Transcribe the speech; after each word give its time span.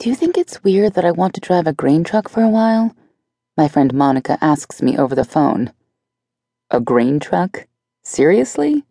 Do 0.00 0.08
you 0.08 0.14
think 0.14 0.38
it's 0.38 0.64
weird 0.64 0.94
that 0.94 1.04
I 1.04 1.10
want 1.10 1.34
to 1.34 1.42
drive 1.42 1.66
a 1.66 1.74
grain 1.74 2.04
truck 2.04 2.30
for 2.30 2.42
a 2.42 2.48
while? 2.48 2.96
My 3.58 3.68
friend 3.68 3.92
Monica 3.92 4.38
asks 4.40 4.80
me 4.80 4.96
over 4.96 5.14
the 5.14 5.26
phone. 5.26 5.74
A 6.70 6.80
grain 6.80 7.20
truck? 7.20 7.66
Seriously? 8.02 8.84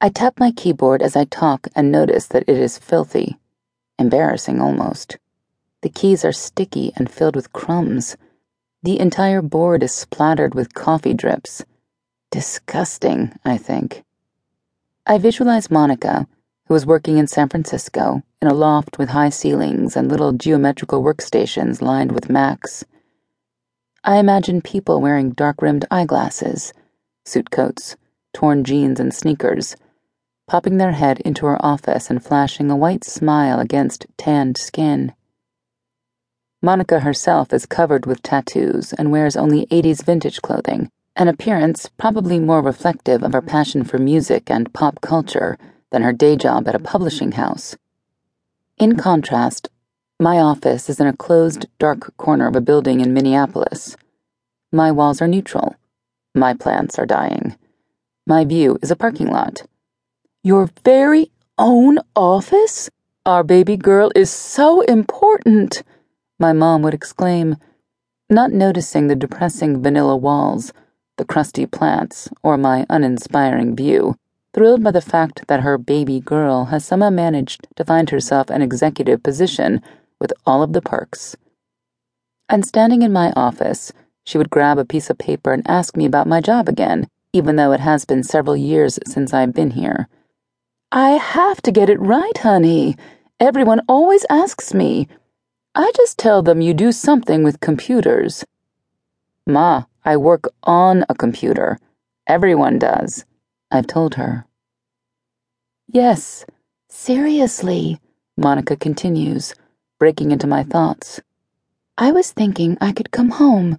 I 0.00 0.10
tap 0.10 0.38
my 0.38 0.52
keyboard 0.52 1.02
as 1.02 1.16
I 1.16 1.24
talk 1.24 1.66
and 1.74 1.90
notice 1.90 2.28
that 2.28 2.44
it 2.46 2.56
is 2.56 2.78
filthy. 2.78 3.36
Embarrassing 3.98 4.60
almost. 4.60 5.18
The 5.80 5.88
keys 5.88 6.24
are 6.24 6.30
sticky 6.30 6.92
and 6.94 7.10
filled 7.10 7.34
with 7.34 7.52
crumbs. 7.52 8.16
The 8.84 9.00
entire 9.00 9.42
board 9.42 9.82
is 9.82 9.90
splattered 9.90 10.54
with 10.54 10.72
coffee 10.72 11.14
drips. 11.14 11.64
Disgusting, 12.30 13.32
I 13.44 13.58
think. 13.58 14.04
I 15.04 15.18
visualize 15.18 15.68
Monica, 15.68 16.28
who 16.72 16.76
is 16.76 16.86
working 16.86 17.18
in 17.18 17.26
San 17.26 17.50
Francisco, 17.50 18.22
in 18.40 18.48
a 18.48 18.54
loft 18.54 18.96
with 18.96 19.10
high 19.10 19.28
ceilings 19.28 19.94
and 19.94 20.08
little 20.08 20.32
geometrical 20.32 21.02
workstations 21.02 21.82
lined 21.82 22.12
with 22.12 22.30
Macs. 22.30 22.82
I 24.02 24.16
imagine 24.16 24.62
people 24.62 24.98
wearing 25.02 25.32
dark 25.32 25.60
rimmed 25.60 25.84
eyeglasses, 25.90 26.72
suit 27.26 27.50
coats, 27.50 27.98
torn 28.32 28.64
jeans, 28.64 28.98
and 28.98 29.12
sneakers, 29.12 29.76
popping 30.48 30.78
their 30.78 30.92
head 30.92 31.20
into 31.20 31.44
her 31.44 31.62
office 31.62 32.08
and 32.08 32.24
flashing 32.24 32.70
a 32.70 32.76
white 32.76 33.04
smile 33.04 33.60
against 33.60 34.06
tanned 34.16 34.56
skin. 34.56 35.12
Monica 36.62 37.00
herself 37.00 37.52
is 37.52 37.66
covered 37.66 38.06
with 38.06 38.22
tattoos 38.22 38.94
and 38.94 39.12
wears 39.12 39.36
only 39.36 39.66
80s 39.66 40.02
vintage 40.02 40.40
clothing, 40.40 40.88
an 41.16 41.28
appearance 41.28 41.90
probably 41.98 42.38
more 42.38 42.62
reflective 42.62 43.22
of 43.22 43.34
her 43.34 43.42
passion 43.42 43.84
for 43.84 43.98
music 43.98 44.50
and 44.50 44.72
pop 44.72 45.02
culture 45.02 45.58
than 45.92 46.02
her 46.02 46.12
day 46.12 46.34
job 46.34 46.66
at 46.66 46.74
a 46.74 46.80
publishing 46.80 47.32
house. 47.32 47.76
In 48.78 48.96
contrast, 48.96 49.68
my 50.18 50.38
office 50.38 50.90
is 50.90 50.98
in 50.98 51.06
a 51.06 51.16
closed, 51.16 51.66
dark 51.78 52.16
corner 52.16 52.48
of 52.48 52.56
a 52.56 52.60
building 52.60 53.00
in 53.00 53.14
Minneapolis. 53.14 53.96
My 54.72 54.90
walls 54.90 55.22
are 55.22 55.28
neutral. 55.28 55.76
My 56.34 56.54
plants 56.54 56.98
are 56.98 57.06
dying. 57.06 57.56
My 58.26 58.44
view 58.44 58.78
is 58.82 58.90
a 58.90 58.96
parking 58.96 59.28
lot. 59.28 59.62
Your 60.42 60.70
very 60.84 61.30
own 61.58 61.98
office? 62.16 62.90
Our 63.26 63.44
baby 63.44 63.76
girl 63.76 64.10
is 64.16 64.30
so 64.30 64.80
important, 64.80 65.82
my 66.40 66.52
mom 66.52 66.82
would 66.82 66.94
exclaim, 66.94 67.56
not 68.28 68.50
noticing 68.50 69.06
the 69.06 69.14
depressing 69.14 69.80
vanilla 69.82 70.16
walls, 70.16 70.72
the 71.18 71.24
crusty 71.24 71.66
plants, 71.66 72.28
or 72.42 72.56
my 72.56 72.84
uninspiring 72.90 73.76
view 73.76 74.16
thrilled 74.52 74.82
by 74.82 74.90
the 74.90 75.00
fact 75.00 75.46
that 75.48 75.60
her 75.60 75.78
baby 75.78 76.20
girl 76.20 76.66
has 76.66 76.84
somehow 76.84 77.10
managed 77.10 77.66
to 77.76 77.84
find 77.84 78.10
herself 78.10 78.50
an 78.50 78.62
executive 78.62 79.22
position 79.22 79.80
with 80.20 80.32
all 80.46 80.62
of 80.62 80.72
the 80.72 80.82
perks. 80.82 81.36
And 82.48 82.66
standing 82.66 83.02
in 83.02 83.12
my 83.12 83.32
office, 83.34 83.92
she 84.24 84.38
would 84.38 84.50
grab 84.50 84.78
a 84.78 84.84
piece 84.84 85.10
of 85.10 85.18
paper 85.18 85.52
and 85.52 85.68
ask 85.68 85.96
me 85.96 86.04
about 86.04 86.26
my 86.26 86.40
job 86.40 86.68
again, 86.68 87.08
even 87.32 87.56
though 87.56 87.72
it 87.72 87.80
has 87.80 88.04
been 88.04 88.22
several 88.22 88.56
years 88.56 88.98
since 89.06 89.32
I've 89.32 89.54
been 89.54 89.70
here. 89.70 90.08
I 90.92 91.12
have 91.12 91.62
to 91.62 91.72
get 91.72 91.88
it 91.88 92.00
right, 92.00 92.36
honey. 92.36 92.96
Everyone 93.40 93.80
always 93.88 94.26
asks 94.28 94.74
me. 94.74 95.08
I 95.74 95.90
just 95.96 96.18
tell 96.18 96.42
them 96.42 96.60
you 96.60 96.74
do 96.74 96.92
something 96.92 97.42
with 97.42 97.60
computers. 97.60 98.44
Ma, 99.46 99.84
I 100.04 100.18
work 100.18 100.52
on 100.64 101.04
a 101.08 101.14
computer. 101.14 101.78
Everyone 102.26 102.78
does. 102.78 103.24
I've 103.74 103.86
told 103.86 104.16
her. 104.16 104.44
Yes, 105.88 106.44
seriously, 106.90 107.98
Monica 108.36 108.76
continues, 108.76 109.54
breaking 109.98 110.30
into 110.30 110.46
my 110.46 110.62
thoughts. 110.62 111.22
I 111.96 112.12
was 112.12 112.32
thinking 112.32 112.76
I 112.82 112.92
could 112.92 113.10
come 113.10 113.30
home, 113.30 113.78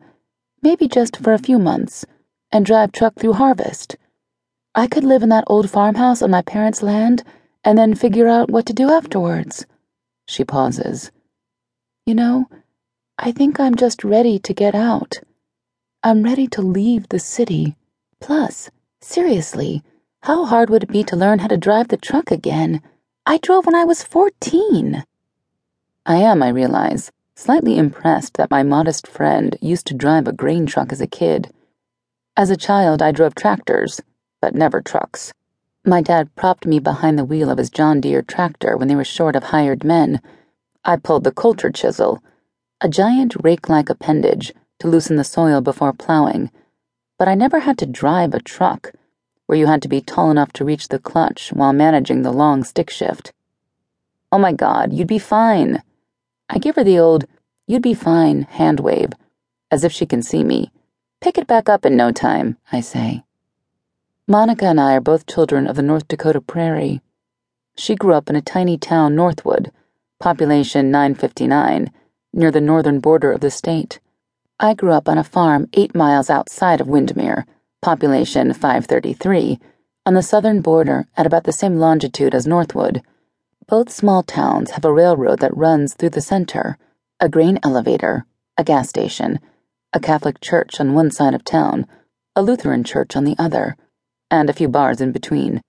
maybe 0.63 0.87
just 0.87 1.17
for 1.17 1.31
a 1.31 1.37
few 1.37 1.59
months, 1.59 2.07
and 2.51 2.65
drive 2.65 2.91
truck 2.91 3.13
through 3.19 3.33
harvest. 3.33 3.95
I 4.73 4.87
could 4.87 5.03
live 5.03 5.21
in 5.21 5.29
that 5.29 5.43
old 5.45 5.69
farmhouse 5.69 6.23
on 6.23 6.31
my 6.31 6.41
parents' 6.41 6.81
land 6.81 7.23
and 7.63 7.77
then 7.77 7.93
figure 7.93 8.27
out 8.27 8.49
what 8.49 8.65
to 8.65 8.73
do 8.73 8.89
afterwards. 8.89 9.67
She 10.27 10.43
pauses. 10.43 11.11
You 12.07 12.15
know, 12.15 12.49
I 13.19 13.31
think 13.31 13.59
I'm 13.59 13.75
just 13.75 14.03
ready 14.03 14.39
to 14.39 14.55
get 14.55 14.73
out. 14.73 15.19
I'm 16.01 16.23
ready 16.23 16.47
to 16.47 16.63
leave 16.63 17.09
the 17.09 17.19
city. 17.19 17.75
Plus, 18.19 18.71
Seriously, 19.03 19.83
how 20.23 20.45
hard 20.45 20.69
would 20.69 20.83
it 20.83 20.91
be 20.91 21.03
to 21.03 21.17
learn 21.17 21.39
how 21.39 21.47
to 21.47 21.57
drive 21.57 21.89
the 21.89 21.97
truck 21.97 22.31
again? 22.31 22.81
I 23.25 23.39
drove 23.39 23.65
when 23.65 23.75
I 23.75 23.83
was 23.83 24.03
14. 24.03 25.03
I 26.05 26.15
am, 26.15 26.41
I 26.41 26.47
realize, 26.47 27.11
slightly 27.35 27.77
impressed 27.77 28.35
that 28.35 28.49
my 28.49 28.63
modest 28.63 29.05
friend 29.05 29.57
used 29.61 29.85
to 29.87 29.93
drive 29.93 30.25
a 30.25 30.31
grain 30.31 30.65
truck 30.65 30.93
as 30.93 31.01
a 31.01 31.07
kid. 31.07 31.53
As 32.37 32.49
a 32.49 32.55
child, 32.55 33.01
I 33.01 33.11
drove 33.11 33.35
tractors, 33.35 33.99
but 34.41 34.55
never 34.55 34.81
trucks. 34.81 35.33
My 35.85 36.01
dad 36.01 36.33
propped 36.35 36.65
me 36.65 36.79
behind 36.79 37.19
the 37.19 37.25
wheel 37.25 37.49
of 37.49 37.57
his 37.57 37.69
John 37.69 37.99
Deere 37.99 38.21
tractor 38.21 38.77
when 38.77 38.87
they 38.87 38.95
were 38.95 39.03
short 39.03 39.35
of 39.35 39.43
hired 39.43 39.83
men. 39.83 40.21
I 40.85 40.95
pulled 40.95 41.25
the 41.25 41.33
coulter 41.33 41.69
chisel, 41.69 42.23
a 42.79 42.87
giant 42.87 43.35
rake 43.43 43.67
like 43.67 43.89
appendage 43.89 44.53
to 44.79 44.87
loosen 44.87 45.17
the 45.17 45.25
soil 45.25 45.59
before 45.59 45.91
plowing 45.91 46.49
but 47.19 47.27
I 47.27 47.35
never 47.35 47.59
had 47.59 47.77
to 47.77 47.85
drive 47.85 48.33
a 48.33 48.41
truck, 48.41 48.91
where 49.45 49.57
you 49.57 49.67
had 49.67 49.81
to 49.81 49.89
be 49.89 50.01
tall 50.01 50.31
enough 50.31 50.53
to 50.53 50.65
reach 50.65 50.87
the 50.87 50.99
clutch 50.99 51.51
while 51.53 51.73
managing 51.73 52.21
the 52.21 52.31
long 52.31 52.63
stick 52.63 52.89
shift. 52.89 53.33
Oh 54.31 54.39
my 54.39 54.51
god, 54.51 54.93
you'd 54.93 55.07
be 55.07 55.19
fine. 55.19 55.83
I 56.49 56.57
give 56.57 56.75
her 56.75 56.83
the 56.83 56.99
old, 56.99 57.25
you'd 57.67 57.81
be 57.81 57.93
fine 57.93 58.43
hand 58.43 58.79
wave, 58.79 59.11
as 59.69 59.83
if 59.83 59.91
she 59.91 60.05
can 60.05 60.21
see 60.21 60.43
me. 60.43 60.71
Pick 61.21 61.37
it 61.37 61.47
back 61.47 61.69
up 61.69 61.85
in 61.85 61.95
no 61.95 62.11
time, 62.11 62.57
I 62.71 62.81
say. 62.81 63.23
Monica 64.27 64.65
and 64.65 64.79
I 64.79 64.95
are 64.95 65.01
both 65.01 65.25
children 65.25 65.67
of 65.67 65.75
the 65.75 65.81
North 65.81 66.07
Dakota 66.07 66.41
prairie. 66.41 67.01
She 67.75 67.95
grew 67.95 68.13
up 68.13 68.29
in 68.29 68.35
a 68.35 68.41
tiny 68.41 68.77
town, 68.77 69.15
Northwood, 69.15 69.71
population 70.19 70.91
959, 70.91 71.91
near 72.33 72.51
the 72.51 72.61
northern 72.61 72.99
border 72.99 73.31
of 73.31 73.41
the 73.41 73.51
state. 73.51 73.99
I 74.59 74.73
grew 74.73 74.91
up 74.91 75.09
on 75.09 75.17
a 75.17 75.23
farm 75.23 75.67
eight 75.73 75.93
miles 75.93 76.29
outside 76.29 76.79
of 76.79 76.87
Wyndmere, 76.87 77.45
population 77.83 78.53
533, 78.53 79.59
on 80.05 80.13
the 80.13 80.23
southern 80.23 80.61
border 80.61 81.05
at 81.15 81.27
about 81.27 81.43
the 81.43 81.51
same 81.51 81.77
longitude 81.77 82.33
as 82.33 82.47
Northwood. 82.47 83.03
Both 83.67 83.91
small 83.91 84.23
towns 84.23 84.71
have 84.71 84.85
a 84.85 84.93
railroad 84.93 85.39
that 85.39 85.55
runs 85.55 85.93
through 85.93 86.11
the 86.11 86.21
center, 86.21 86.77
a 87.19 87.29
grain 87.29 87.59
elevator, 87.61 88.25
a 88.57 88.63
gas 88.63 88.89
station, 88.89 89.39
a 89.91 89.99
Catholic 89.99 90.39
church 90.39 90.79
on 90.79 90.93
one 90.93 91.11
side 91.11 91.33
of 91.33 91.43
town, 91.43 91.85
a 92.35 92.41
Lutheran 92.41 92.83
church 92.83 93.15
on 93.15 93.25
the 93.25 93.35
other, 93.37 93.75
and 94.31 94.49
a 94.49 94.53
few 94.53 94.69
bars 94.69 95.01
in 95.01 95.11
between. 95.11 95.61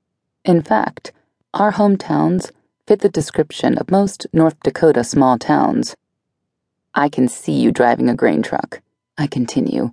In 0.45 0.63
fact, 0.63 1.13
our 1.53 1.73
hometowns 1.73 2.51
fit 2.87 3.01
the 3.01 3.09
description 3.09 3.77
of 3.77 3.91
most 3.91 4.27
North 4.33 4.59
Dakota 4.63 5.03
small 5.03 5.39
towns. 5.39 5.97
I 6.95 7.09
can 7.09 7.27
see 7.27 7.53
you 7.53 7.73
driving 7.73 8.09
a 8.09 8.15
grain 8.15 8.43
truck, 8.43 8.81
I 9.19 9.27
continue, 9.27 9.91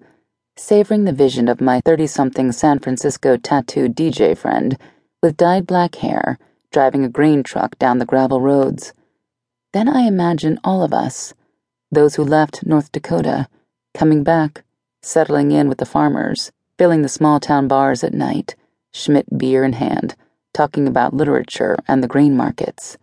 savoring 0.61 1.05
the 1.05 1.11
vision 1.11 1.47
of 1.47 1.59
my 1.59 1.81
30 1.81 2.05
something 2.05 2.51
San 2.51 2.77
Francisco 2.77 3.35
tattooed 3.35 3.95
DJ 3.95 4.37
friend 4.37 4.77
with 5.19 5.35
dyed 5.35 5.65
black 5.65 5.95
hair 5.95 6.37
driving 6.71 7.03
a 7.03 7.09
grain 7.09 7.41
truck 7.41 7.77
down 7.79 7.97
the 7.97 8.05
gravel 8.05 8.39
roads. 8.39 8.93
Then 9.73 9.89
I 9.89 10.01
imagine 10.01 10.59
all 10.63 10.83
of 10.83 10.93
us, 10.93 11.33
those 11.91 12.15
who 12.15 12.23
left 12.23 12.65
North 12.65 12.91
Dakota, 12.91 13.47
coming 13.95 14.23
back, 14.23 14.63
settling 15.01 15.51
in 15.51 15.67
with 15.67 15.79
the 15.79 15.85
farmers, 15.85 16.51
filling 16.77 17.01
the 17.01 17.09
small 17.09 17.39
town 17.39 17.67
bars 17.67 18.03
at 18.03 18.13
night, 18.13 18.55
Schmidt 18.93 19.37
beer 19.37 19.63
in 19.63 19.73
hand, 19.73 20.15
talking 20.53 20.87
about 20.87 21.13
literature 21.13 21.75
and 21.87 22.03
the 22.03 22.07
grain 22.07 22.37
markets. 22.37 22.97